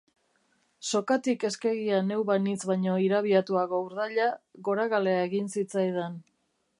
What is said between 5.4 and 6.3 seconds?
zitzaidan.